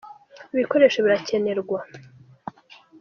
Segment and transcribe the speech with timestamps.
[0.53, 1.79] ibikoresho birakenerwa